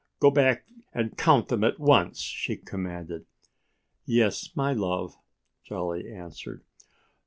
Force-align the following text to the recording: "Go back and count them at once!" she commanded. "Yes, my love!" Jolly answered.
"Go 0.19 0.31
back 0.31 0.65
and 0.93 1.15
count 1.15 1.49
them 1.49 1.63
at 1.63 1.77
once!" 1.79 2.17
she 2.21 2.55
commanded. 2.57 3.27
"Yes, 4.03 4.49
my 4.55 4.73
love!" 4.73 5.15
Jolly 5.63 6.11
answered. 6.11 6.63